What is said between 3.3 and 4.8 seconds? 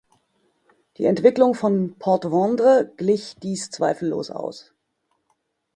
dies zweifellos aus.